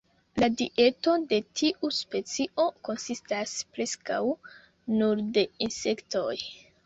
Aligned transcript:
La 0.41 0.45
dieto 0.59 1.11
de 1.33 1.37
tiu 1.59 1.89
specio 1.97 2.65
konsistas 2.89 3.53
preskaŭ 3.75 4.21
nur 4.97 5.21
de 5.39 5.45
insektoj. 5.67 6.35